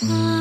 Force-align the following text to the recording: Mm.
Mm. 0.00 0.37